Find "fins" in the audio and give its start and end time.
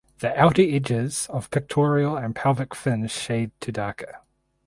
2.73-3.11